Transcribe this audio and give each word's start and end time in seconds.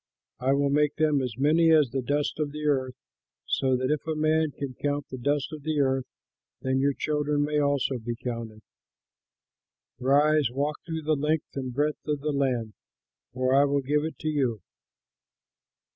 I 0.39 0.53
will 0.53 0.71
make 0.71 0.95
them 0.95 1.21
as 1.21 1.37
many 1.37 1.69
as 1.69 1.91
the 1.91 2.01
dust 2.01 2.39
of 2.39 2.51
the 2.51 2.65
earth, 2.65 2.95
so 3.45 3.77
that 3.77 3.91
if 3.91 4.07
a 4.07 4.15
man 4.15 4.49
can 4.49 4.73
count 4.73 5.07
the 5.11 5.17
dust 5.19 5.53
of 5.53 5.61
the 5.61 5.79
earth, 5.79 6.05
then 6.63 6.79
your 6.79 6.95
children 6.95 7.43
may 7.43 7.59
also 7.59 7.99
be 7.99 8.15
counted. 8.15 8.63
Rise, 9.99 10.49
walk 10.49 10.77
through 10.87 11.03
the 11.03 11.13
length 11.15 11.53
and 11.55 11.71
breadth 11.71 12.07
of 12.07 12.21
the 12.21 12.31
land, 12.33 12.73
for 13.31 13.53
I 13.53 13.65
will 13.65 13.81
give 13.81 14.03
it 14.03 14.17
to 14.21 14.27
you." 14.29 14.61